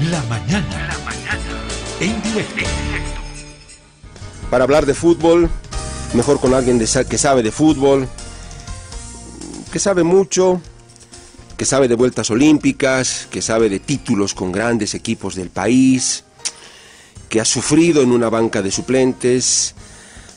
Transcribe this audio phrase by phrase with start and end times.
[0.00, 0.88] La mañana.
[0.88, 1.62] La mañana.
[2.00, 2.66] En directo.
[4.50, 5.48] Para hablar de fútbol,
[6.12, 8.06] mejor con alguien de, que sabe de fútbol,
[9.72, 10.60] que sabe mucho,
[11.56, 16.24] que sabe de vueltas olímpicas, que sabe de títulos con grandes equipos del país,
[17.30, 19.74] que ha sufrido en una banca de suplentes,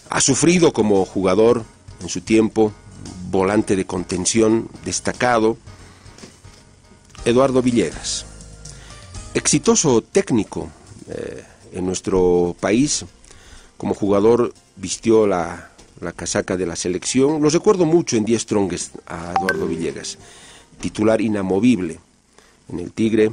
[0.10, 1.66] ha sufrido como jugador
[2.02, 2.72] en su tiempo,
[3.30, 5.58] volante de contención destacado,
[7.26, 8.29] Eduardo Villegas.
[9.40, 10.70] Exitoso técnico
[11.10, 13.06] eh, en nuestro país,
[13.78, 15.72] como jugador vistió la,
[16.02, 17.42] la casaca de la selección.
[17.42, 20.18] Lo recuerdo mucho en 10 Strongest a Eduardo Villegas,
[20.82, 22.02] titular inamovible
[22.68, 23.32] en el Tigre,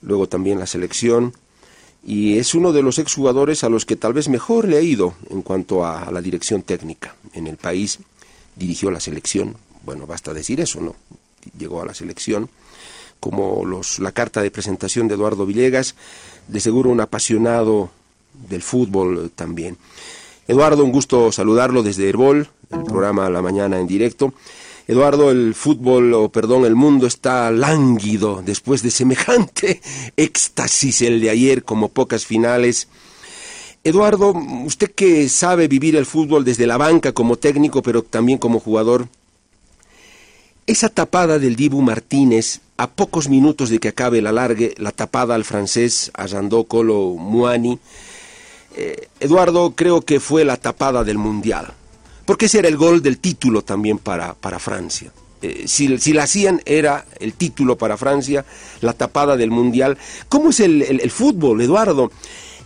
[0.00, 1.34] luego también la selección,
[2.02, 5.12] y es uno de los exjugadores a los que tal vez mejor le ha ido
[5.28, 7.98] en cuanto a, la dirección técnica en el país.
[8.56, 10.96] Dirigió la selección, bueno, basta decir eso, ¿no?
[11.58, 12.48] Llegó a la selección,
[13.24, 15.94] como los, la carta de presentación de Eduardo Villegas,
[16.46, 17.88] de seguro un apasionado
[18.50, 19.78] del fútbol también.
[20.46, 24.34] Eduardo, un gusto saludarlo desde Herbol, el programa La Mañana en directo.
[24.86, 29.80] Eduardo, el fútbol, o perdón, el mundo está lánguido después de semejante
[30.18, 32.88] éxtasis el de ayer, como pocas finales.
[33.84, 34.34] Eduardo,
[34.66, 39.08] usted que sabe vivir el fútbol desde la banca como técnico, pero también como jugador,
[40.66, 45.34] esa tapada del Dibu Martínez, a pocos minutos de que acabe el alargue, la tapada
[45.34, 47.78] al francés, a Jandó Colo Muani,
[48.76, 51.74] eh, Eduardo, creo que fue la tapada del Mundial
[52.24, 55.12] porque ese era el gol del título también para, para Francia.
[55.42, 58.44] Eh, si, si, la hacían era el título para Francia,
[58.80, 59.98] la tapada del Mundial.
[60.28, 62.10] ¿Cómo es el, el, fútbol, Eduardo?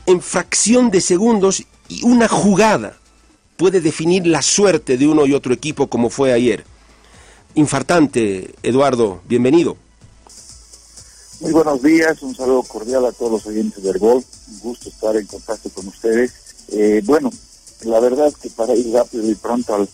[0.06, 2.96] En fracción de segundos y una jugada
[3.56, 6.64] puede definir la suerte de uno y otro equipo como fue ayer.
[7.58, 9.76] Infartante, Eduardo, bienvenido.
[11.40, 15.16] Muy buenos días, un saludo cordial a todos los oyentes del gol, un gusto estar
[15.16, 16.32] en contacto con ustedes.
[16.68, 17.32] Eh, bueno,
[17.84, 19.88] la verdad que para ir rápido y pronto al,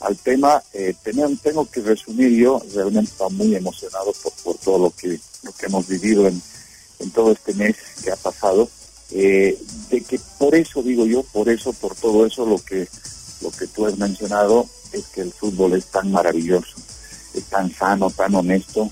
[0.00, 4.90] al tema, eh, tengo, que resumir yo, realmente estoy muy emocionado por, por todo lo
[4.90, 6.40] que, lo que hemos vivido en,
[7.00, 8.66] en todo este mes que ha pasado,
[9.10, 12.88] eh, de que por eso digo yo, por eso, por todo eso, lo que,
[13.42, 16.76] lo que tú has mencionado es que el fútbol es tan maravilloso,
[17.34, 18.90] es tan sano, tan honesto,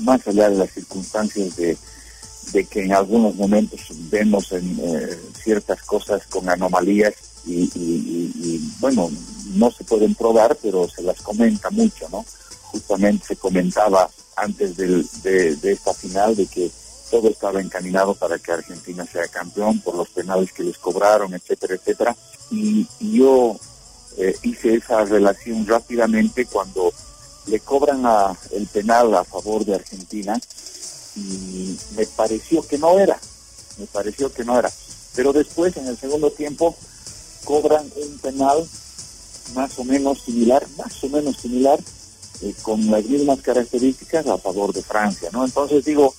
[0.00, 1.76] más allá de las circunstancias de,
[2.70, 7.14] que en algunos momentos vemos en eh, ciertas cosas con anomalías
[7.46, 9.10] y, bueno,
[9.54, 12.24] no se pueden probar, pero se las comenta mucho, ¿no?
[12.64, 16.70] Justamente se comentaba antes del, de, esta final de que
[17.10, 21.74] todo estaba encaminado para que Argentina sea campeón por los penales que les cobraron, etcétera,
[21.74, 22.16] etcétera.
[22.50, 23.56] Y, yo
[24.18, 26.92] eh, hice esa relación rápidamente cuando
[27.50, 28.04] le cobran
[28.52, 30.40] el penal a favor de Argentina
[31.16, 33.18] y me pareció que no era,
[33.78, 34.70] me pareció que no era.
[35.16, 36.76] Pero después, en el segundo tiempo,
[37.44, 38.66] cobran un penal
[39.54, 41.80] más o menos similar, más o menos similar,
[42.42, 45.44] eh, con las mismas características a favor de Francia, ¿no?
[45.44, 46.14] Entonces digo,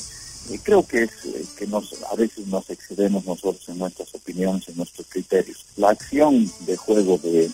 [0.52, 4.68] eh, creo que es eh, que nos a veces nos excedemos nosotros en nuestras opiniones,
[4.68, 5.66] en nuestros criterios.
[5.78, 7.50] La acción de juego de,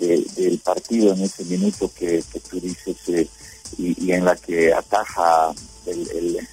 [0.00, 2.96] del partido en ese minuto que, tú dices
[3.78, 5.52] y, en la que ataja
[5.86, 6.48] el, el,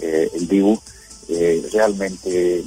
[0.00, 0.78] el Dibu,
[1.72, 2.62] realmente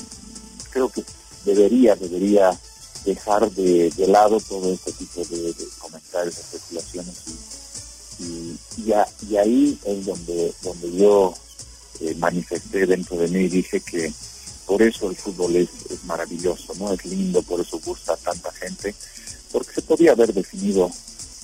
[0.72, 1.04] creo que
[1.46, 2.60] debería, debería
[3.06, 7.16] dejar de, lado todo este tipo de, comentarios, especulaciones
[8.20, 11.34] y, y, ahí es donde, donde yo
[12.02, 14.12] eh, manifesté dentro de mí y dije que
[14.66, 15.70] por eso el fútbol es,
[16.06, 16.92] maravilloso, ¿no?
[16.94, 18.96] Es lindo, por eso gusta a tanta gente,
[19.52, 20.92] porque se podía haber definido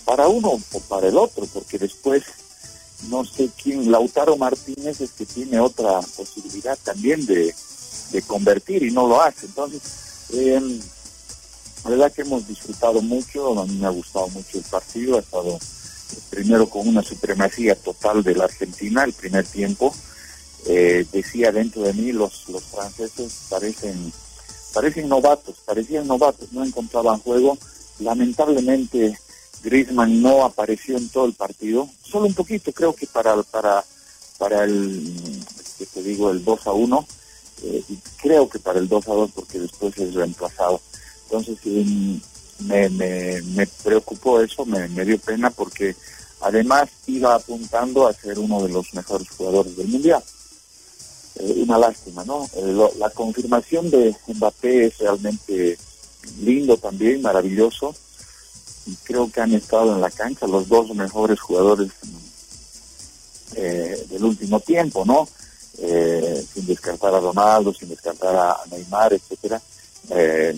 [0.06, 2.24] para uno o para el otro, porque después
[3.10, 7.54] no sé quién, Lautaro Martínez es que tiene otra posibilidad también de,
[8.28, 9.46] convertir y no lo hace.
[9.46, 9.82] Entonces,
[10.34, 10.62] eh,
[11.84, 15.22] la verdad que hemos disfrutado mucho, a mí me ha gustado mucho el partido, ha
[15.22, 15.58] estado
[16.30, 19.96] primero con una supremacía total de la Argentina el primer tiempo.
[20.68, 24.12] Eh, decía dentro de mí, los, los franceses parecen,
[24.74, 27.58] parecen novatos, parecían novatos, no encontraban juego.
[28.02, 29.18] Lamentablemente
[29.64, 33.84] Griezmann no apareció en todo el partido, solo un poquito, creo que para, para,
[34.38, 35.44] para el,
[35.78, 37.08] que te digo, el 2 a 1,
[37.64, 40.82] eh, y creo que para el 2 a 2 porque después es reemplazado.
[41.26, 41.58] Entonces
[42.60, 45.96] me, me, me preocupó eso, me, dio pena porque
[46.42, 50.24] además iba apuntando a ser uno de los mejores jugadores del Mundial.
[51.36, 52.50] Eh, una lástima, ¿no?
[52.56, 55.78] Eh, la confirmación de Mbappé es realmente
[56.42, 57.96] lindo también, maravilloso.
[58.86, 61.92] Y creo que han estado en la cancha los dos mejores jugadores
[63.56, 65.28] eh, del último tiempo, ¿no?
[65.74, 69.60] sin descartar a Ronaldo, sin descartar a Neymar, etcétera.
[70.10, 70.56] Eh,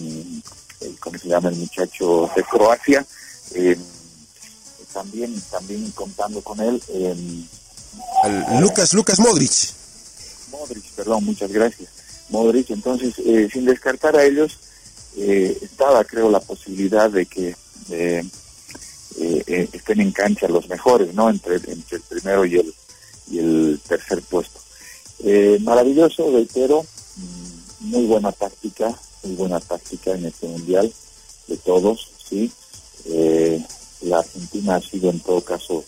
[0.99, 3.05] ¿Cómo se llama el muchacho de Croacia?
[4.93, 6.81] también, también contando con él.
[8.59, 9.51] Lucas, Lucas Modric.
[10.51, 11.89] Modric, perdón, muchas gracias.
[12.29, 13.15] Modric, entonces,
[13.51, 14.59] sin descartar a ellos,
[15.15, 17.55] estaba, creo, la posibilidad de que
[19.47, 21.29] estén en cancha los mejores, ¿no?
[21.29, 22.73] Entre, el primero y el,
[23.29, 24.59] y el tercer puesto.
[25.25, 28.93] Eh, maravilloso, reitero, mm, muy buena táctica,
[29.23, 30.91] muy buena táctica en este mundial
[31.47, 32.51] de todos, sí.
[33.05, 33.63] Eh,
[34.01, 35.83] la Argentina ha sido en todo caso,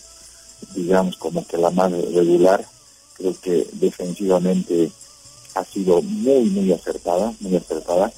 [0.74, 2.66] digamos, como que la más regular.
[3.14, 4.90] Creo que defensivamente
[5.54, 8.12] ha sido muy, muy acertada, muy acertada.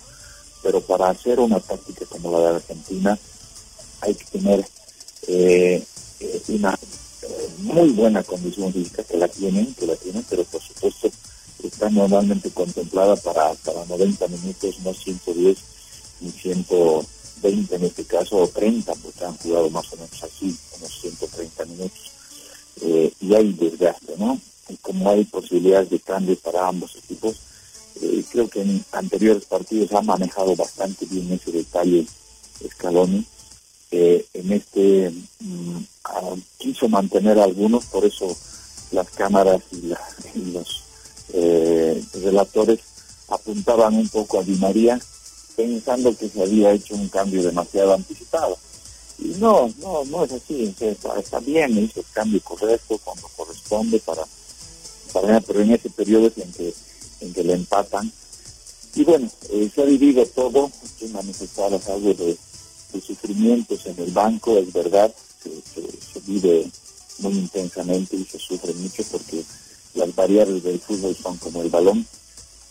[0.62, 3.19] Pero para hacer una táctica como la de Argentina
[4.00, 4.66] hay que tener
[5.26, 5.84] eh,
[6.49, 6.78] una
[7.58, 11.10] muy buena condición física, que la tienen, que la tienen, pero por supuesto
[11.62, 15.58] está normalmente contemplada para, para 90 minutos, no 110
[16.20, 21.00] ni 120 en este caso, o 30, porque han jugado más o menos así, unos
[21.00, 22.12] 130 minutos.
[22.81, 24.40] Eh, y hay desgaste, ¿no?
[24.69, 27.37] Y como hay posibilidades de cambio para ambos equipos,
[28.03, 32.06] eh, creo que en anteriores partidos ha manejado bastante bien ese detalle
[32.67, 33.25] Scaloni.
[33.91, 35.11] Eh, en este
[35.41, 35.79] mm,
[36.59, 38.37] quiso mantener algunos, por eso
[38.93, 39.95] las cámaras y,
[40.50, 40.83] los
[41.33, 42.81] eh, relatores
[43.29, 44.99] apuntaban un poco a Di María
[45.56, 48.56] pensando que se había hecho un cambio demasiado anticipado.
[49.19, 54.23] Y no, no, no es así, está, bien, hizo el cambio correcto cuando corresponde para,
[55.12, 56.73] para pero en ese periodo en que,
[57.20, 58.11] en que le empatan.
[58.94, 62.37] Y bueno, eh, se ha vivido todo, que manifestadas algo de,
[63.00, 66.70] sufrimientos en el banco, es verdad, se, vive
[67.19, 69.44] muy intensamente y se sufre mucho porque
[69.94, 72.06] las variables del fútbol son como el balón,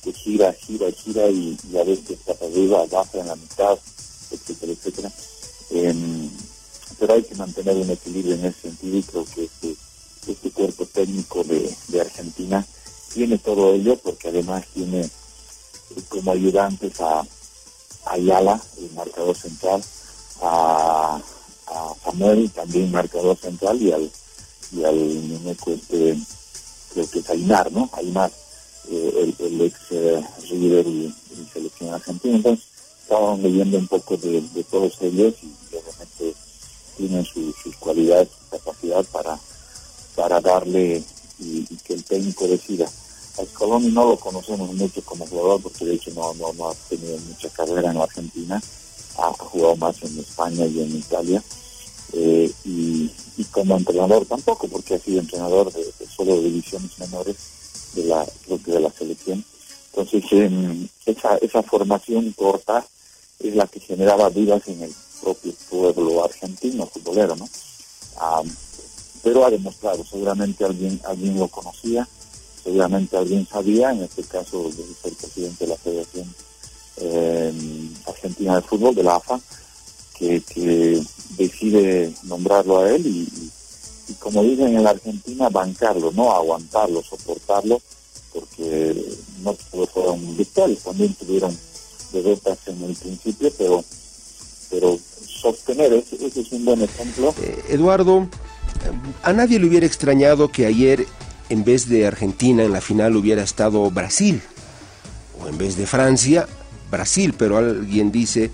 [0.03, 3.77] que gira, gira, gira y, a veces está arriba, abajo, en la mitad,
[4.31, 5.11] etcétera, etcétera.
[5.69, 6.29] Em,
[6.99, 9.75] pero hay que mantener un equilibrio en ese sentido y creo que este,
[10.27, 12.65] este cuerpo técnico de, Argentina
[13.13, 15.09] tiene todo ello porque además tiene
[16.09, 17.25] como ayudantes a
[18.05, 19.83] Ayala, el marcador central,
[20.41, 21.19] a
[21.67, 24.11] a Samuel, también marcador central, y al,
[24.71, 26.17] y al muñeco este,
[26.93, 27.89] creo que es Aymar, ¿no?
[27.93, 28.31] Aymar,
[28.89, 31.13] eh, el, ex eh, River y,
[31.53, 32.37] selección argentina.
[32.37, 32.65] Entonces,
[33.01, 36.35] estábamos leyendo un poco de, todos ellos y obviamente
[36.97, 39.39] tienen sus cualidades, su capacidad para,
[40.15, 41.03] para darle
[41.39, 42.85] y, que el técnico decida.
[42.85, 47.17] A Scaloni no lo conocemos mucho como jugador porque de hecho no, no, ha tenido
[47.19, 48.61] mucha carrera en la Argentina
[49.17, 51.43] ha jugado más en España y en Italia.
[52.13, 53.11] Eh, y,
[53.51, 55.83] como entrenador tampoco, porque ha sido entrenador de,
[56.15, 57.35] solo de divisiones menores
[57.93, 59.43] de la, de la selección.
[59.93, 60.23] Entonces,
[61.05, 62.85] esa, esa formación corta
[63.39, 67.47] es la que generaba dudas en el propio pueblo argentino, futbolero, ¿no?
[69.23, 72.07] Pero ha demostrado, seguramente alguien, alguien lo conocía,
[72.63, 76.35] seguramente alguien sabía, en este caso el presidente de la Federación
[76.97, 77.53] eh,
[78.07, 79.39] Argentina de Fútbol, de la AFA,
[80.17, 81.03] que,
[81.37, 87.79] decide nombrarlo a él y, como dicen en la Argentina, bancarlo, no aguantarlo, soportarlo,
[88.33, 88.95] porque
[89.43, 91.55] no fueron victorias, también tuvieron
[92.11, 93.83] derrotas en el principio, pero,
[94.71, 97.33] pero sostener, ese, es un buen ejemplo.
[97.41, 98.27] Eh, Eduardo,
[99.23, 101.05] a nadie le hubiera extrañado que ayer,
[101.49, 104.41] en vez de Argentina, en la final hubiera estado Brasil,
[105.41, 106.47] o en vez de Francia,
[106.91, 108.51] Brasil, pero alguien dice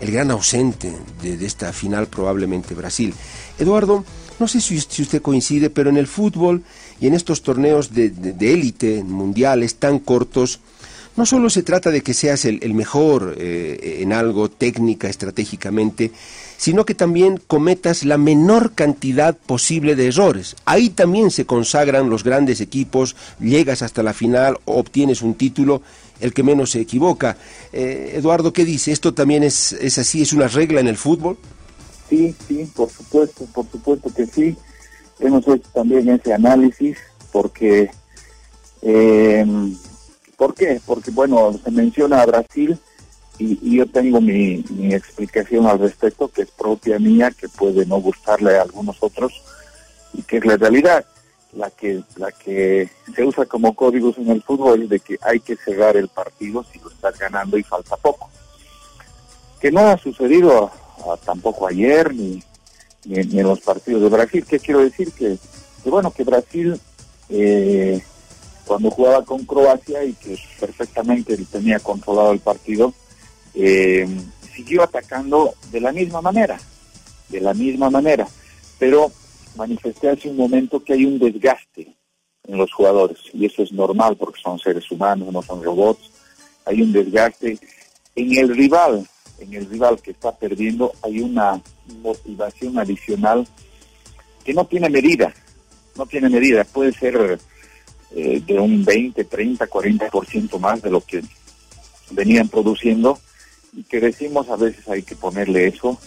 [0.00, 0.92] el gran ausente
[1.22, 3.14] de, esta final probablemente Brasil.
[3.58, 4.04] Eduardo,
[4.38, 6.62] no sé si, usted coincide, pero en el fútbol
[7.00, 10.60] y en estos torneos de élite mundiales tan cortos,
[11.16, 16.10] no solo se trata de que seas el, mejor eh, en algo técnica, estratégicamente,
[16.64, 20.56] sino que también cometas la menor cantidad posible de errores.
[20.64, 25.82] Ahí también se consagran los grandes equipos, llegas hasta la final, obtienes un título,
[26.20, 27.36] el que menos se equivoca.
[27.70, 28.92] Eh, Eduardo, ¿qué dice?
[28.92, 30.22] ¿Esto también es, es así?
[30.22, 31.36] ¿Es una regla en el fútbol?
[32.08, 34.56] Sí, sí, por supuesto, por supuesto que sí.
[35.20, 36.96] Hemos hecho también ese análisis
[37.30, 37.90] porque,
[38.80, 39.44] eh,
[40.38, 40.80] ¿por qué?
[40.86, 42.78] Porque, bueno, se menciona a Brasil
[43.38, 48.56] y, yo tengo mi, explicación al respecto, que es propia mía, que puede no gustarle
[48.56, 49.42] a algunos otros,
[50.12, 51.04] y que es la realidad.
[51.52, 55.54] La que, la que se usa como códigos en el fútbol de que hay que
[55.54, 58.28] cerrar el partido si lo estás ganando y falta poco.
[59.60, 60.72] Que no ha sucedido
[61.24, 62.42] tampoco ayer ni,
[63.04, 64.44] ni, en los partidos de Brasil.
[64.48, 65.12] ¿Qué quiero decir?
[65.12, 65.38] Que,
[65.84, 66.80] bueno, que Brasil
[67.28, 68.02] eh,
[68.66, 72.92] cuando jugaba con Croacia y que perfectamente tenía controlado el partido,
[73.54, 74.06] eh,
[74.54, 76.58] siguió atacando de la misma manera,
[77.28, 78.26] de la misma manera,
[78.78, 79.10] pero
[79.56, 81.94] manifesté hace un momento que hay un desgaste
[82.46, 86.10] en los jugadores y eso es normal porque son seres humanos, no son robots,
[86.64, 87.58] hay un desgaste
[88.16, 89.06] en el rival,
[89.38, 91.60] en el rival que está perdiendo hay una
[92.00, 93.46] motivación adicional
[94.44, 95.32] que no tiene medida,
[95.96, 97.38] no tiene medida, puede ser
[98.14, 101.22] eh, de un 20, 30, 40% más de lo que
[102.10, 103.18] venían produciendo
[103.76, 105.98] y que decimos a veces hay que ponerle eso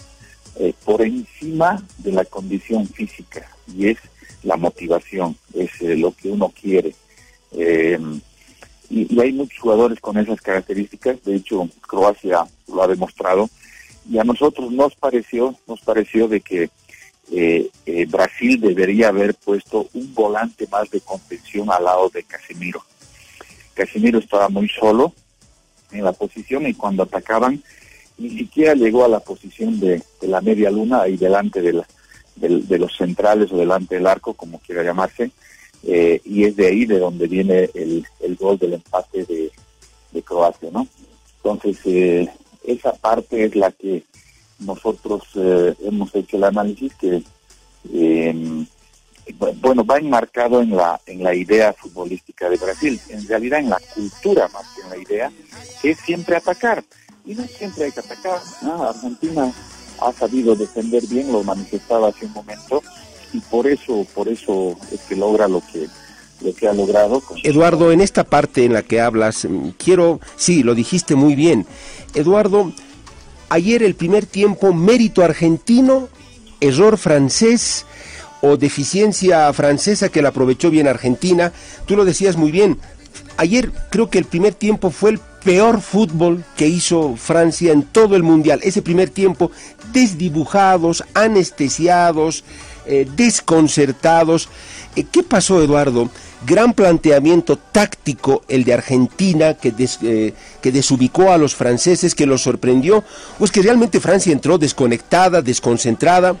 [0.58, 3.98] eh, por encima de la condición física y es
[4.42, 6.94] la motivación, es eh, lo que uno quiere.
[8.90, 13.50] y, hay muchos jugadores con esas características, de hecho Croacia lo ha demostrado
[14.08, 16.70] y a nosotros nos pareció, nos pareció de que
[17.30, 22.82] eh, Brasil debería haber puesto un volante más de contención al lado de Casemiro.
[23.74, 25.12] Casemiro estaba muy solo
[25.92, 27.62] en la posición y cuando atacaban
[28.18, 31.86] ni siquiera llegó a la posición de, la media luna ahí delante de, la,
[32.36, 35.30] de, los centrales o delante del arco, como quiera llamarse,
[35.84, 39.52] eh, y es de ahí de donde viene el, el gol del empate de,
[40.10, 40.88] de Croacia, ¿no?
[41.36, 42.28] Entonces,
[42.64, 44.02] esa parte es la que
[44.58, 47.22] nosotros eh, hemos hecho el análisis que
[47.92, 48.66] em,
[49.34, 53.80] bueno va enmarcado en la en la idea futbolística de Brasil en realidad en la
[53.94, 55.32] cultura más que en la idea
[55.82, 56.84] que es siempre atacar
[57.24, 59.52] y no siempre hay que atacar Argentina
[60.00, 62.82] ha sabido defender bien lo manifestaba hace un momento
[63.32, 65.88] y por eso por eso es que logra lo que
[66.40, 67.22] lo que ha logrado.
[67.42, 71.66] Eduardo, en esta parte en la que hablas, mm, quiero, sí, lo dijiste muy bien.
[72.14, 72.72] Eduardo,
[73.48, 76.08] ayer el primer tiempo, mérito argentino,
[76.60, 77.86] error francés
[78.40, 81.52] o deficiencia francesa que la aprovechó bien Argentina.
[81.86, 82.78] Tú lo decías muy bien.
[83.36, 88.16] Ayer creo que el primer tiempo fue el peor fútbol que hizo Francia en todo
[88.16, 88.60] el mundial.
[88.62, 89.50] Ese primer tiempo
[89.92, 92.44] desdibujados, anestesiados,
[92.86, 94.48] eh, desconcertados.
[94.96, 96.10] Eh, ¿Qué pasó, Eduardo?
[96.46, 102.42] gran planteamiento táctico el de Argentina que, eh, que desubicó a los franceses, que los
[102.42, 103.04] sorprendió,
[103.38, 106.36] o es que realmente Francia entró desconectada, desconcentrada.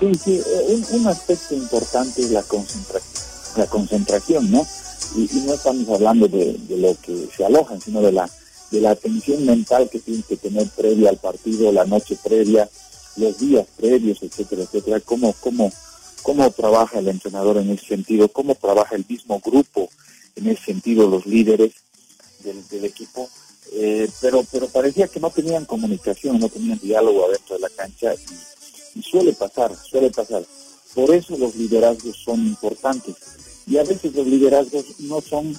[0.00, 3.22] Sí, sí, eh, un, aspecto importante es la concentración,
[3.56, 4.66] la concentración, ¿no?
[5.14, 8.30] Y, no estamos hablando de, lo que se alojan, sino de la
[8.70, 12.68] de la atención mental que tienen que tener previa al partido, la noche previa,
[13.16, 15.70] los días previos, etcétera, etcétera, cómo, cómo
[16.22, 19.90] cómo trabaja el entrenador en ese sentido, cómo trabaja el mismo grupo
[20.36, 21.72] en ese sentido, los líderes
[22.70, 23.28] del, equipo,
[23.72, 28.14] eh, pero, pero parecía que no tenían comunicación, no tenían diálogo adentro de la cancha
[28.14, 28.59] y,
[29.02, 30.44] suele pasar, suele pasar.
[30.94, 33.14] Por eso los liderazgos son importantes
[33.66, 35.56] y a veces los liderazgos no son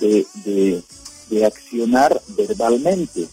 [0.00, 3.26] de, de, accionar verbalmente,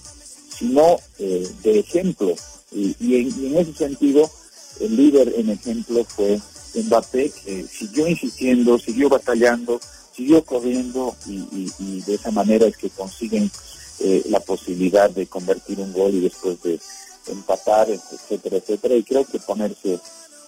[0.58, 2.36] sino eh, de ejemplo.
[2.72, 4.30] Y, y en ese sentido,
[4.80, 6.40] el líder en ejemplo fue
[6.76, 9.80] Mbappé, que siguió insistiendo, siguió batallando,
[10.16, 13.52] siguió corriendo y, de esa manera es que consiguen
[14.00, 16.80] eh, la posibilidad de convertir un gol y después de
[17.28, 20.00] empatar, etcétera, etcétera, y creo que ponerse,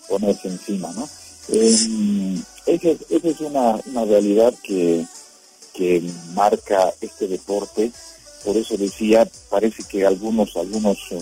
[0.08, 1.08] ponerse encima, ¿no?
[1.50, 5.06] Eh, esa, es una, una realidad que,
[5.74, 6.04] que
[6.34, 7.92] marca este deporte,
[8.44, 11.22] por eso decía, parece que algunos, algunos eh,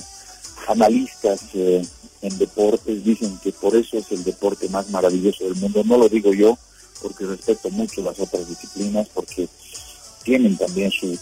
[0.68, 1.86] analistas eh,
[2.22, 5.84] en deportes dicen que por eso es el deporte más maravilloso del mundo.
[5.84, 6.58] No lo digo yo,
[7.02, 9.48] porque respeto mucho las otras disciplinas, porque
[10.24, 11.18] tienen también su,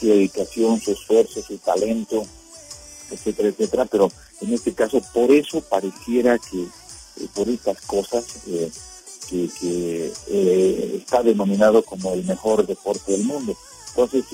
[0.00, 2.26] dedicación, su esfuerzo, su talento,
[3.10, 4.10] etcétera, etcétera, pero
[4.40, 8.70] en este caso por eso pareciera que eh, por estas cosas eh,
[9.28, 10.12] que, que
[10.96, 13.56] está denominado como el mejor deporte del mundo.
[13.90, 14.24] Entonces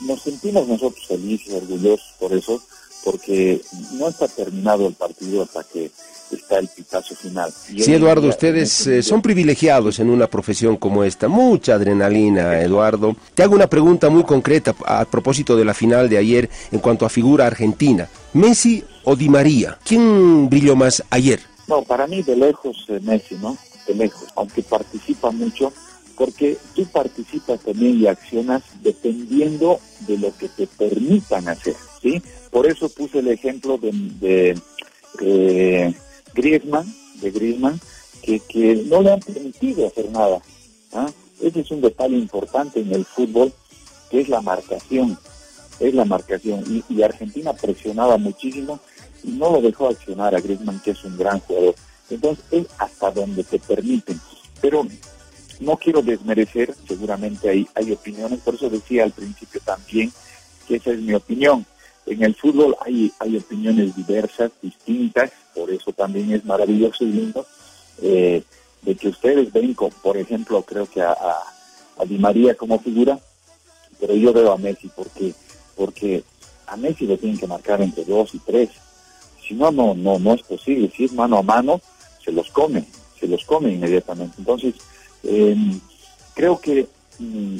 [0.00, 2.62] nos sentimos nosotros felices, orgullosos por eso,
[3.04, 3.60] porque
[3.92, 5.90] no está terminado el partido hasta que
[6.30, 7.52] está el pitazo final.
[7.52, 11.28] sí, Eduardo, ustedes eh, son privilegiados en una profesión como esta.
[11.28, 13.16] Mucha adrenalina, Eduardo.
[13.34, 17.04] Te hago una pregunta muy concreta a, propósito de la final de ayer en cuanto
[17.04, 18.08] a figura argentina.
[18.32, 19.78] ¿Messi o Di María?
[19.84, 21.40] ¿Quién brilló más ayer?
[21.66, 23.56] No, para mí de lejos eh, Messi, ¿no?
[23.86, 25.72] De lejos, aunque participa mucho,
[26.16, 32.22] porque tú participas también y accionas dependiendo de lo que te permitan hacer, ¿sí?
[32.50, 33.90] Por eso puse el ejemplo de,
[34.20, 34.60] de
[35.20, 35.94] eh,
[36.34, 37.80] Griezmann, de Griezmann,
[38.22, 40.40] que, que no le han permitido hacer nada.
[40.92, 41.10] ¿ah?
[41.40, 43.52] Ese es un detalle importante en el fútbol,
[44.10, 45.18] que es la marcación,
[45.78, 46.84] es la marcación.
[46.88, 48.80] Y, Argentina presionaba muchísimo
[49.22, 51.74] y no lo dejó accionar a Griezmann, que es un gran jugador.
[52.10, 54.20] Entonces es hasta donde te permiten.
[54.60, 54.86] Pero
[55.60, 60.12] no quiero desmerecer, seguramente hay, hay opiniones, por eso decía al principio también
[60.66, 61.64] que esa es mi opinión.
[62.10, 67.46] En el fútbol hay, hay opiniones diversas, distintas, por eso también es maravilloso y lindo
[68.02, 68.42] eh,
[68.82, 73.16] de que ustedes ven, por ejemplo, creo que a, a, Di María como figura,
[74.00, 75.34] pero yo veo a Messi porque
[75.76, 76.24] porque
[76.66, 78.70] a Messi le tienen que marcar entre dos y tres.
[79.46, 80.90] Si no, no, no, no es posible.
[80.96, 81.80] Si es mano a mano,
[82.24, 82.84] se los come,
[83.20, 84.34] se los come inmediatamente.
[84.38, 84.74] Entonces,
[85.22, 85.54] eh,
[86.34, 86.88] creo que
[87.20, 87.58] mm,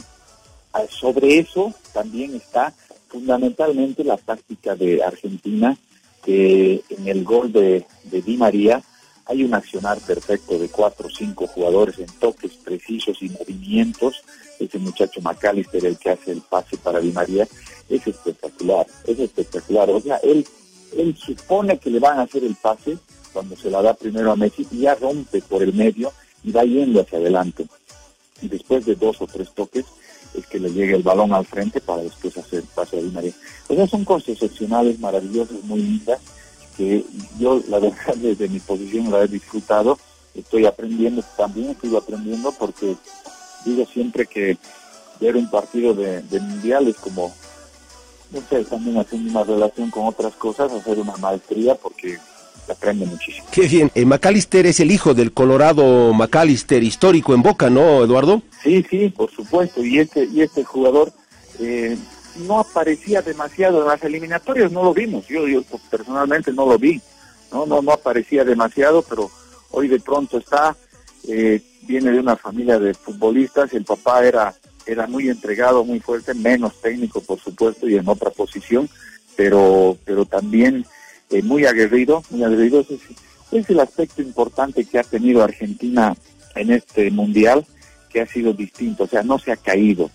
[0.89, 2.75] sobre eso también está
[3.11, 5.77] fundamentalmente la táctica de Argentina,
[6.25, 8.83] que en el gol de, de Di María
[9.27, 14.23] hay un accionar perfecto de cuatro o cinco jugadores en toques precisos y movimientos.
[14.59, 17.47] Ese muchacho McAllister, el que hace el pase para Di María,
[17.89, 19.91] es espectacular, es espectacular.
[19.91, 20.47] O sea, él,
[20.97, 22.99] él supone que le van a hacer el pase
[23.33, 26.13] cuando se la da primero a Messi y ya rompe por el medio
[26.43, 27.67] y va yendo hacia adelante.
[28.43, 29.85] Y después de dos o tres toques
[30.35, 33.33] es que le llega el balón al frente para después hacer pase Di María.
[33.69, 36.21] O sea, son cosas excepcionales, maravillosas, muy lindas,
[36.77, 37.05] que
[37.39, 39.99] yo la verdad desde mi posición la he disfrutado,
[40.35, 42.97] estoy aprendiendo, también estoy aprendiendo porque
[43.65, 44.57] digo siempre que
[45.21, 47.33] ver un partido de, de mundial es como
[48.31, 52.19] no sé, también haciendo una relación con otras cosas, hacer una maestría porque
[52.69, 53.47] aprende muchísimo.
[53.51, 53.91] Qué bien.
[53.95, 58.43] Eh, McAllister es el hijo del Colorado McAllister histórico en Boca, ¿no, Eduardo?
[58.63, 59.85] Sí, sí, por supuesto.
[59.85, 61.13] Y este, y este jugador
[61.59, 61.97] eh,
[62.47, 65.27] no aparecía demasiado en las eliminatorias, no lo vimos.
[65.29, 67.01] Yo, yo personalmente no lo vi.
[67.53, 69.31] No, no, no aparecía demasiado, pero
[69.71, 70.77] hoy de pronto está.
[71.29, 73.73] Eh, viene de una familia de futbolistas.
[73.73, 74.55] El papá era
[74.87, 78.89] era muy entregado, muy fuerte, menos técnico por supuesto y en otra posición,
[79.37, 80.85] pero, pero también
[81.31, 82.81] eh, muy aguerrido, muy aguerrido.
[82.81, 82.99] Ese
[83.53, 86.17] es, el aspecto importante que ha tenido Argentina
[86.55, 87.65] en este mundial,
[88.09, 90.11] que ha sido distinto, o sea, no se ha caído.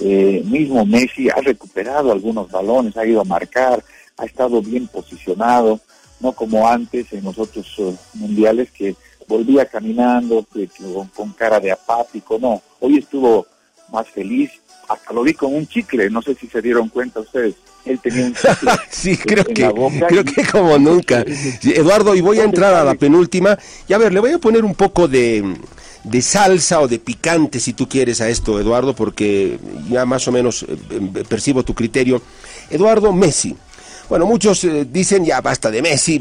[0.00, 3.82] Eh, mismo Messi ha recuperado algunos balones, ha ido a marcar,
[4.16, 5.80] ha estado bien posicionado,
[6.20, 8.94] no como antes en los otros eh, mundiales que
[9.26, 10.46] volvía caminando
[11.14, 13.46] con cara de apático, no, hoy estuvo
[13.98, 14.50] más feliz.
[14.88, 17.56] Hasta lo vi con un chicle, no sé si se dieron cuenta ustedes.
[17.84, 19.70] Él tenía un chicle sí, creo que,
[20.08, 21.24] creo que como nunca.
[21.62, 23.58] Eduardo, y voy a entrar a la penúltima.
[23.86, 25.56] Y a ver, le voy a poner un poco de,
[26.04, 29.58] de salsa o de picante, si tú quieres, a esto, Eduardo, porque
[29.90, 32.22] ya más o menos eh, eh, percibo tu criterio.
[32.70, 33.56] Eduardo Messi.
[34.08, 36.18] Bueno, muchos eh, dicen ya basta de Messi,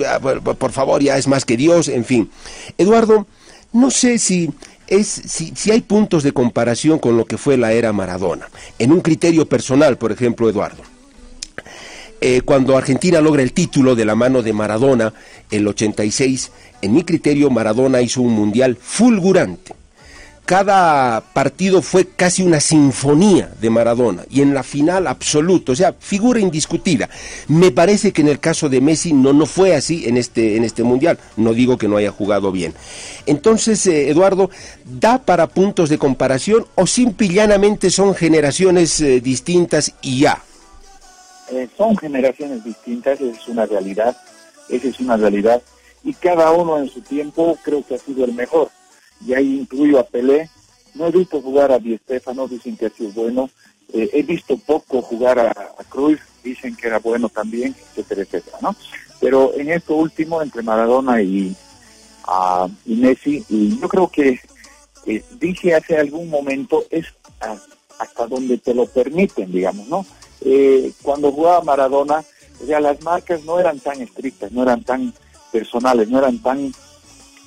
[0.60, 2.30] por favor, ya es más que Dios, en fin.
[2.78, 3.28] Eduardo,
[3.72, 4.50] no sé si
[4.88, 8.50] es si, si, hay puntos de comparación con lo que fue la era Maradona.
[8.80, 10.84] En un criterio personal, por ejemplo, Eduardo.
[12.19, 15.13] Eh, cuando Argentina logra el título de la mano de Maradona,
[15.52, 19.77] el 86, en mi criterio Maradona hizo un mundial fulgurante
[20.47, 25.91] cada partido fue casi una sinfonía de Maradona y en la final absoluto, o sea,
[25.91, 27.10] figura indiscutida.
[27.49, 30.63] Me parece que en el caso de Messi no, no fue así en este, en
[30.63, 32.73] este mundial, no digo que no haya jugado bien.
[33.25, 34.49] Entonces, eh, Eduardo,
[34.86, 40.41] ¿da para puntos de comparación o simple y llanamente son generaciones eh, distintas y ya?
[41.51, 44.15] Eh, son generaciones distintas, es una realidad,
[44.69, 45.62] esa es una realidad,
[46.05, 48.69] y cada uno en su tiempo creo que ha sido el mejor
[49.25, 50.49] y ahí incluyo a Pelé.
[50.95, 53.49] No he visto jugar a Di Stefano, dicen que ha sido bueno.
[53.93, 55.53] Eh, he visto poco jugar a,
[55.89, 58.75] Cruz, dicen que era bueno también, etcétera, etcétera, ¿no?
[59.21, 61.56] Pero en esto último, entre Maradona y,
[62.86, 64.39] y Messi, y yo creo que
[65.06, 67.06] eh, dije hace algún momento, es
[67.99, 70.06] hasta donde te lo permiten, digamos, ¿no?
[70.41, 72.23] Eh, cuando jugaba Maradona,
[72.65, 75.13] sea, las marcas no eran tan estrictas, no eran tan
[75.51, 76.73] personales, no eran tan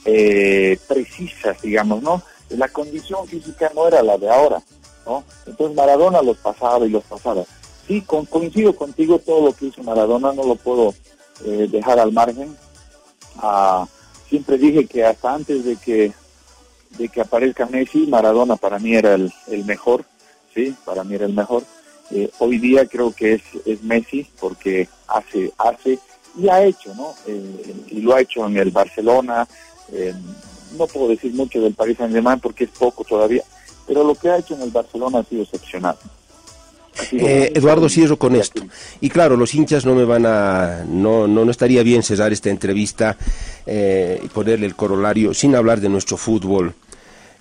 [0.04, 2.22] eh, precisas, digamos, ¿no?
[2.50, 4.62] La condición física no era la de ahora,
[5.06, 5.24] ¿no?
[5.46, 7.44] Entonces Maradona los pasaba y los pasaba.
[7.86, 10.94] Sí, coincido contigo, todo lo que hizo Maradona no lo puedo
[11.44, 12.56] eh, dejar al margen.
[13.36, 13.86] Ah,
[14.28, 16.12] siempre dije que hasta antes de que
[16.98, 19.32] de que aparezca Messi, Maradona para mí era el,
[19.64, 20.04] mejor,
[20.54, 21.62] sí, para mí era el mejor.
[22.10, 26.00] Eh, hoy día creo que es, es Messi porque hace, hace
[26.36, 27.14] y ha hecho, ¿no?
[27.26, 29.46] Eh, y lo ha hecho en el Barcelona,
[29.92, 30.14] eh,
[30.78, 33.42] no puedo decir mucho del Paris Saint Germain porque es poco todavía,
[33.86, 35.96] pero lo que ha hecho en el Barcelona ha sido excepcional.
[37.12, 38.62] Eh, Eduardo, cierro con esto.
[39.00, 40.84] Y claro, los hinchas no me van a.
[40.86, 43.16] No, no, no estaría bien cesar esta entrevista
[43.66, 46.74] eh, y ponerle el corolario sin hablar de nuestro fútbol.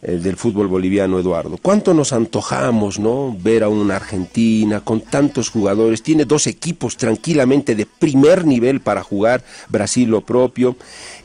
[0.02, 1.58] Del fútbol boliviano, Eduardo.
[1.62, 3.36] ¿Cuánto nos antojamos, no?
[3.42, 6.04] Ver a una Argentina con tantos jugadores.
[6.04, 9.44] Tiene dos equipos tranquilamente de primer nivel para jugar.
[9.68, 10.78] Brasil lo propio.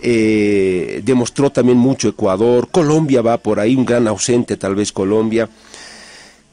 [0.02, 2.68] Eh, demostró también mucho Ecuador.
[2.70, 5.48] Colombia va por ahí, un gran ausente tal vez Colombia.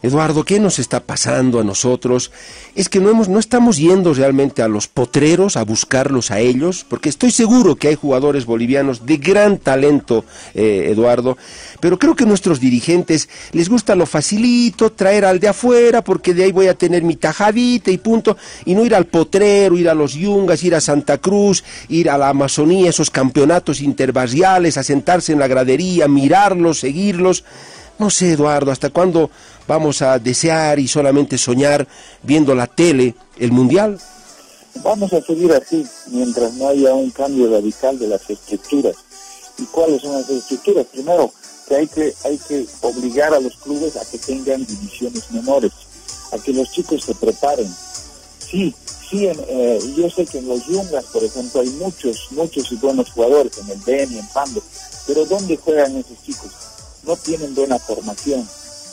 [0.03, 2.31] Eduardo, ¿qué nos está pasando a nosotros?
[2.73, 6.83] Es que no, hemos, no estamos yendo realmente a los potreros a buscarlos a ellos,
[6.89, 11.37] porque estoy seguro que hay jugadores bolivianos de gran talento, eh, Eduardo,
[11.79, 16.45] pero creo que nuestros dirigentes les gusta lo facilito, traer al de afuera, porque de
[16.45, 19.93] ahí voy a tener mi tajadita y punto, y no ir al potrero, ir a
[19.93, 25.31] los yungas, ir a Santa Cruz, ir a la Amazonía, esos campeonatos interbarriales, a sentarse
[25.31, 27.43] en la gradería, mirarlos, seguirlos.
[27.99, 29.29] No sé, Eduardo, ¿hasta cuándo
[29.71, 31.87] vamos a desear y solamente soñar
[32.23, 33.97] viendo la tele el Mundial?
[34.83, 38.97] Vamos a seguir así mientras no haya un cambio radical de las estructuras.
[39.57, 40.85] ¿Y cuáles son las estructuras?
[40.87, 41.31] Primero,
[41.69, 45.71] que hay que, hay que obligar a los clubes a que tengan divisiones menores,
[46.33, 47.73] a que los chicos se preparen.
[48.39, 48.75] Sí,
[49.09, 53.09] sí, eh, yo sé que en los Yungas, por ejemplo, hay muchos, muchos y buenos
[53.11, 54.61] jugadores, en el Ben y en Pando,
[55.07, 56.51] pero ¿dónde juegan esos chicos?
[57.05, 58.45] No tienen buena formación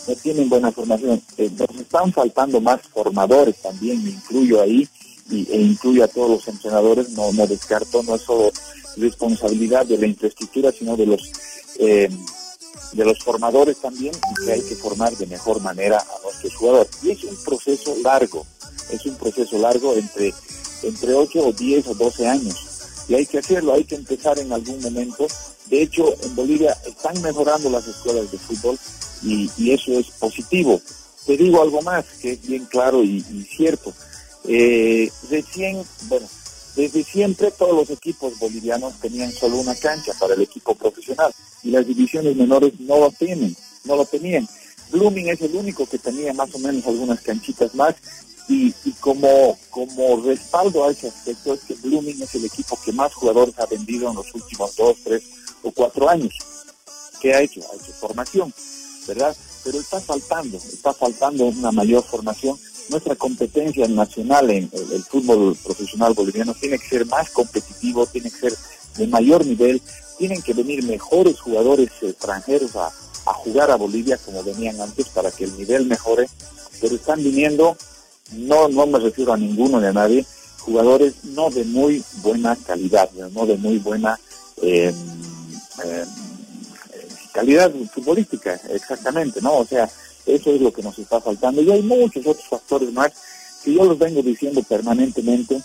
[0.08, 1.22] no tienen buena formación.
[1.36, 4.88] Eh, nos están faltando más formadores también, me incluyo ahí,
[5.30, 8.50] y, e incluyo a todos los entrenadores, no, no descarto, no es solo
[8.96, 11.30] responsabilidad de la infraestructura, sino de los
[11.78, 12.08] eh,
[12.92, 16.90] de los formadores también, y que hay que formar de mejor manera a nuestros jugadores.
[17.02, 18.46] Y es un proceso largo,
[18.90, 20.32] es un proceso largo entre,
[20.82, 22.56] entre 8 o 10 o 12 años.
[23.08, 25.26] Y hay que hacerlo, hay que empezar en algún momento.
[25.66, 28.78] De hecho, en Bolivia están mejorando las escuelas de fútbol,
[29.22, 30.80] y, eso es positivo.
[31.26, 33.92] Te digo algo más que es bien claro y, cierto.
[34.44, 36.26] Eh, recién, bueno,
[36.76, 41.70] desde siempre todos los equipos bolivianos tenían solo una cancha para el equipo profesional y
[41.70, 43.54] las divisiones menores no lo tienen,
[43.84, 44.48] no lo tenían.
[44.90, 47.94] Blooming es el único que tenía más o menos algunas canchitas más
[48.48, 52.92] y, y, como, como respaldo a ese aspecto es que Blooming es el equipo que
[52.92, 55.22] más jugadores ha vendido en los últimos dos, tres
[55.62, 56.32] o cuatro años.
[57.20, 57.60] ¿Qué ha hecho?
[57.60, 58.54] Ha hecho formación.
[59.08, 59.34] ¿Verdad?
[59.64, 62.56] Pero está faltando, está faltando una mayor formación.
[62.90, 68.38] Nuestra competencia nacional en el, fútbol profesional boliviano tiene que ser más competitivo, tiene que
[68.38, 68.54] ser
[68.96, 69.82] de mayor nivel,
[70.18, 72.90] tienen que venir mejores jugadores extranjeros a,
[73.30, 76.26] jugar a Bolivia como venían antes para que el nivel mejore,
[76.80, 77.76] pero están viniendo,
[78.32, 80.24] no, no me refiero a ninguno ni a nadie,
[80.60, 84.18] jugadores no de muy buena calidad, no de muy buena
[84.62, 84.94] eh,
[85.84, 86.04] eh,
[87.38, 89.58] calidad futbolística, exactamente, ¿no?
[89.58, 89.88] O sea,
[90.26, 91.62] eso es lo que nos está faltando.
[91.62, 93.12] Y hay muchos otros factores más
[93.62, 95.62] que yo los vengo diciendo permanentemente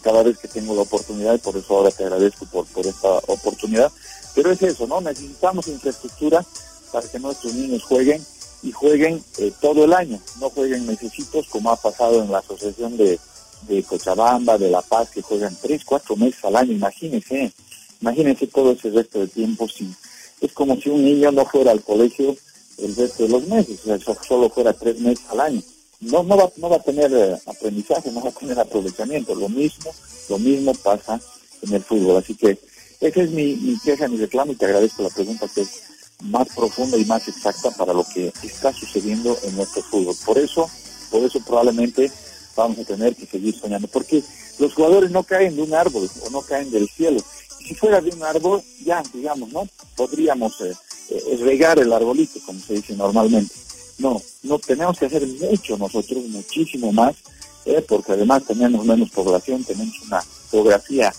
[0.00, 3.08] cada vez que tengo la oportunidad, y por eso ahora te agradezco por, por esta
[3.26, 3.90] oportunidad.
[4.36, 5.00] Pero es eso, ¿no?
[5.00, 6.44] Necesitamos infraestructura
[6.92, 8.24] para que nuestros niños jueguen
[8.62, 12.96] y jueguen eh, todo el año, no jueguen necesitos como ha pasado en la asociación
[12.96, 13.18] de,
[13.62, 17.52] de Cochabamba, de La Paz, que juegan tres, cuatro meses al año, imagínense,
[18.00, 19.92] imagínense todo ese resto de tiempo sin,
[20.42, 22.36] es como si un niño no fuera al colegio
[22.78, 25.62] el resto de los meses, o sea, solo fuera tres meses al año.
[26.00, 29.36] No, no, va, no va a tener eh, aprendizaje, no va a tener aprovechamiento.
[29.36, 29.92] Lo mismo,
[30.28, 31.20] lo mismo pasa
[31.62, 32.16] en el fútbol.
[32.16, 32.58] Así que
[33.00, 35.82] esa es mi, mi queja, mi reclamo y te agradezco la pregunta que es
[36.22, 40.16] más profunda y más exacta para lo que está sucediendo en nuestro fútbol.
[40.24, 40.68] Por eso,
[41.10, 42.10] por eso probablemente
[42.56, 44.22] vamos a tener que seguir soñando, porque
[44.58, 47.20] los jugadores no caen de un árbol o no caen del cielo,
[47.66, 49.68] si fuera de un árbol, ya, digamos, ¿no?
[49.96, 50.74] Podríamos eh,
[51.10, 53.54] eh, regar el arbolito, como se dice normalmente.
[53.98, 57.14] No, no tenemos que hacer mucho nosotros, muchísimo más,
[57.64, 61.12] eh, porque además tenemos menos población, tenemos una geografía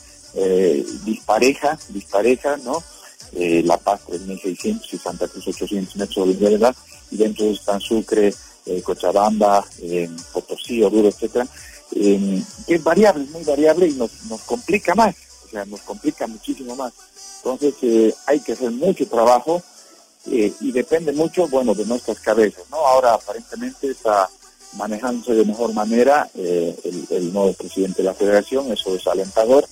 [1.05, 2.81] dispareja, dispareja, ¿no?
[3.33, 6.75] La Paz 3.600 y Santa Cruz 800 metros de edad,
[7.11, 8.33] y dentro están Sucre,
[8.81, 9.63] Cochabamba,
[10.33, 11.45] Potosí, Oruro, etcétera,
[11.93, 15.13] que es variable, muy variable y nos, nos complica más
[15.53, 16.93] sea, nos complica muchísimo más.
[17.37, 19.61] Entonces eh, hay que hacer mucho trabajo
[20.27, 22.77] eh, y depende mucho, bueno, de nuestras cabezas, ¿no?
[22.77, 24.29] Ahora aparentemente está
[24.73, 26.75] manejándose de mejor manera eh,
[27.09, 29.67] el, nuevo presidente de la federación, eso es alentador.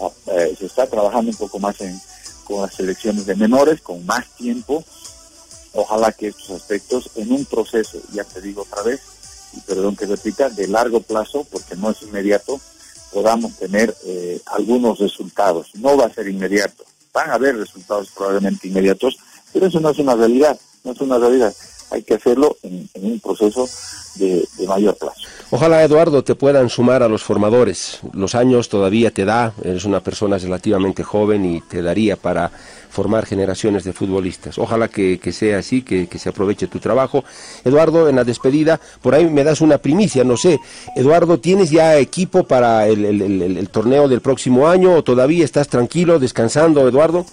[0.00, 2.00] Ah, se está trabajando un poco más en,
[2.44, 4.84] con las selecciones de menores, con más tiempo.
[5.72, 9.00] Ojalá que estos aspectos en un proceso, ya te digo otra vez,
[9.54, 12.60] y perdón que repita, de largo plazo, porque no es inmediato,
[13.12, 15.70] podamos tener eh, algunos resultados.
[15.74, 16.84] No va a ser inmediato.
[17.12, 19.18] Van a haber resultados probablemente inmediatos,
[19.52, 21.54] pero eso no es una realidad, no es una realidad.
[21.90, 23.68] Hay que hacerlo en, un proceso
[24.16, 25.20] de, mayor plazo.
[25.50, 28.00] Ojalá, Eduardo, te puedan sumar a los formadores.
[28.12, 32.50] Los años todavía te da, eres una persona relativamente joven y te daría para
[32.90, 34.58] formar generaciones de futbolistas.
[34.58, 37.24] Ojalá que, sea así, que, se aproveche tu trabajo.
[37.64, 40.60] Eduardo, en la despedida, por ahí me das una primicia, no sé.
[40.96, 46.86] Eduardo, ¿tienes ya equipo para el torneo del próximo año o todavía estás tranquilo, descansando,
[46.86, 47.24] Eduardo?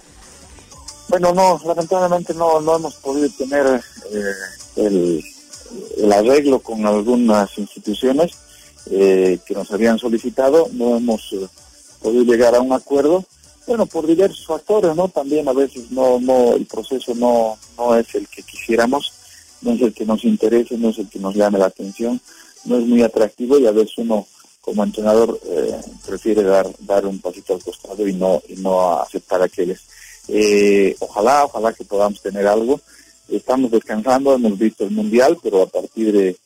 [1.08, 5.22] Bueno, no, lamentablemente no, no hemos podido tener eh,
[5.98, 8.32] el, arreglo con algunas instituciones
[8.90, 11.46] eh, que nos habían solicitado, no hemos eh,
[12.02, 13.24] podido llegar a un acuerdo,
[13.68, 15.08] bueno, por diversos factores, ¿no?
[15.08, 19.12] También a veces no, no, el proceso no, no es el que quisiéramos,
[19.62, 22.20] no es el que nos interese, no es el que nos llame la atención,
[22.64, 24.26] no es muy atractivo y a veces uno
[24.60, 25.38] como entrenador
[26.04, 29.78] prefiere dar, dar un pasito al costado y no, y no aceptar aquellos
[30.28, 32.80] eh, ojalá, ojalá que podamos tener algo.
[33.28, 36.36] Estamos descansando, hemos visto el Mundial, pero a partir de,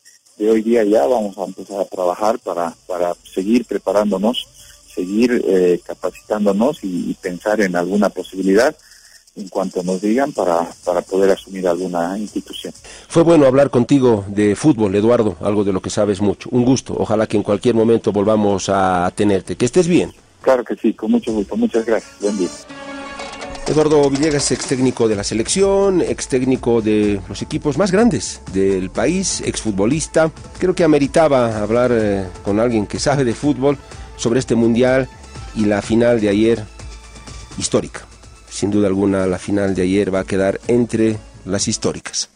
[0.49, 4.47] hoy día ya vamos a empezar a trabajar para, para seguir preparándonos,
[4.93, 8.75] seguir eh, capacitándonos y, pensar en alguna posibilidad
[9.35, 12.73] en cuanto nos digan para, para poder asumir alguna institución.
[13.07, 16.49] Fue bueno hablar contigo de fútbol, Eduardo, algo de lo que sabes mucho.
[16.51, 16.95] Un gusto.
[16.97, 19.55] Ojalá que en cualquier momento volvamos a tenerte.
[19.55, 20.13] Que estés bien.
[20.41, 21.55] Claro que sí, con mucho gusto.
[21.55, 22.11] Muchas gracias.
[22.19, 22.49] Buen día.
[23.67, 28.89] Eduardo Villegas, ex técnico de la selección, ex técnico de los equipos más grandes del
[28.89, 30.31] país, ex futbolista.
[30.59, 33.77] Creo que ameritaba hablar eh, con alguien que sabe de fútbol
[34.17, 35.07] sobre este mundial
[35.55, 36.65] y la final de ayer
[37.57, 38.01] histórica.
[38.49, 42.29] Sin duda alguna, la final de ayer va a quedar entre las históricas.